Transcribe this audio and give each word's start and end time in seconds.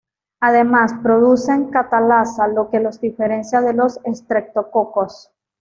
Además, 0.39 0.95
producen 1.03 1.69
catalasa, 1.69 2.47
lo 2.47 2.71
que 2.71 2.79
los 2.79 2.99
diferencia 2.99 3.61
de 3.61 3.73
los 3.73 3.99
estreptococos. 4.03 5.29